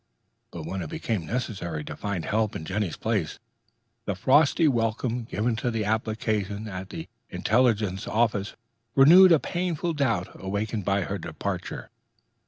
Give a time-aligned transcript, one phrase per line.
[0.49, 3.37] But when it became necessary to find help in Jenny's place,
[4.05, 8.55] the frosty welcome given to application at the intelligence offices
[8.95, 11.91] renewed a painful doubt awakened by her departure.